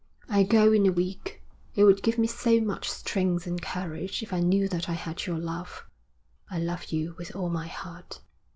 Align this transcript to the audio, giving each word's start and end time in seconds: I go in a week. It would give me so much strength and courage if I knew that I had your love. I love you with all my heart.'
I 0.27 0.41
go 0.41 0.71
in 0.73 0.87
a 0.87 0.91
week. 0.91 1.43
It 1.75 1.83
would 1.83 2.01
give 2.01 2.17
me 2.17 2.25
so 2.25 2.59
much 2.59 2.89
strength 2.89 3.45
and 3.45 3.61
courage 3.61 4.23
if 4.23 4.33
I 4.33 4.39
knew 4.39 4.67
that 4.67 4.89
I 4.89 4.93
had 4.93 5.27
your 5.27 5.37
love. 5.37 5.85
I 6.49 6.57
love 6.57 6.85
you 6.85 7.13
with 7.19 7.35
all 7.35 7.49
my 7.51 7.67
heart.' 7.67 8.19